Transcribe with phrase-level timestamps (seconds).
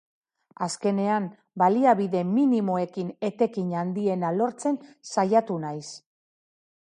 [0.67, 1.25] Azkenean,
[1.63, 4.79] baliabide minimoekin etekin handiena lortzen
[5.11, 5.85] saiatu naiz.